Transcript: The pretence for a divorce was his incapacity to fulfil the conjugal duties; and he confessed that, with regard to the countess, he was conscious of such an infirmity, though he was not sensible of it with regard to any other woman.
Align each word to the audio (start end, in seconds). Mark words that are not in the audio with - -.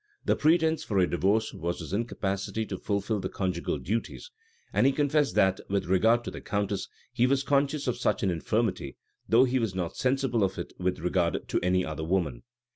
The 0.25 0.35
pretence 0.35 0.83
for 0.83 0.97
a 0.97 1.05
divorce 1.05 1.53
was 1.53 1.77
his 1.77 1.93
incapacity 1.93 2.65
to 2.65 2.77
fulfil 2.79 3.19
the 3.19 3.29
conjugal 3.29 3.77
duties; 3.77 4.31
and 4.73 4.87
he 4.87 4.91
confessed 4.91 5.35
that, 5.35 5.59
with 5.69 5.85
regard 5.85 6.23
to 6.23 6.31
the 6.31 6.41
countess, 6.41 6.87
he 7.13 7.27
was 7.27 7.43
conscious 7.43 7.85
of 7.85 7.97
such 7.97 8.23
an 8.23 8.31
infirmity, 8.31 8.97
though 9.29 9.43
he 9.43 9.59
was 9.59 9.75
not 9.75 9.95
sensible 9.95 10.43
of 10.43 10.57
it 10.57 10.73
with 10.79 10.97
regard 10.97 11.47
to 11.49 11.59
any 11.61 11.85
other 11.85 12.03
woman. 12.03 12.41